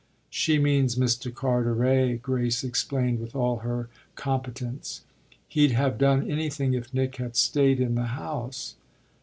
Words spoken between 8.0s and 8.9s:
House."